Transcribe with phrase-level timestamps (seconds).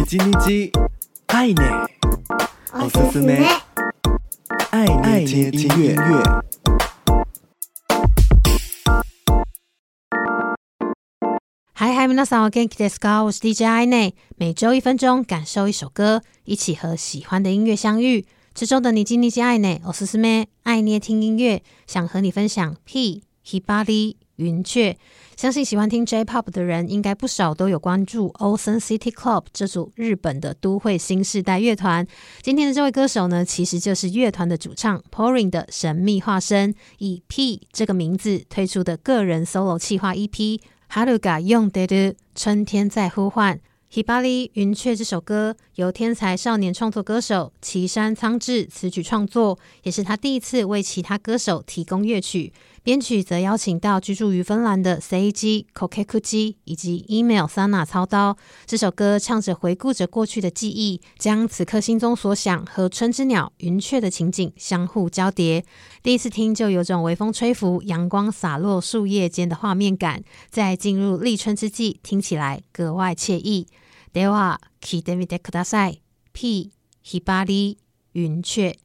[0.00, 0.70] 你叽你叽，
[1.26, 1.86] 爱呢，
[2.72, 3.44] おすすめ，
[4.70, 5.94] 爱爱听音乐。
[11.74, 13.22] 嗨嗨，皆さんお元気ですか？
[13.24, 18.24] 我是 DJ 爱内，每周一分钟，感受一首歌，一起和喜欢的音乐相遇。
[18.54, 24.16] 这周的你叽你叽爱呢，おすすめ，爱捏听音乐，想和你分享 P ひばり。
[24.40, 24.96] 云雀，
[25.36, 32.06] 相信喜欢听 J-Pop 的人应该不少都有关注 Ocean City Club 这组日本的都会新世代乐团。
[32.42, 43.58] 今天的这位歌手呢，其实就是乐团的主唱 Porin 的神秘化身，以 P 这个名字推出的个人 solo 企划 EP《春が呼んでる》，春天在呼唤。
[43.88, 52.52] ひばり云雀这首歌由天才少年创作歌手崎山苍志词曲创作，也是他第一次为其他歌手提供乐曲。
[52.82, 58.36] 编曲则邀请到居住于芬兰的 Seiji Kokekuchi 以及 Email Sana 操刀。
[58.64, 65.64] 这首歌唱着回顾着过去的记忆，将此刻心中所想和春之鸟云雀的情景相互交叠。
[66.02, 73.66] 第一次听就有种微风吹拂、阳光洒落树叶间的画面感，在进入立春之际，听起来格外惬意。
[74.12, 76.00] では、闻いてみてください。
[76.32, 76.70] P
[77.04, 77.78] ひばり
[78.14, 78.78] 云雀。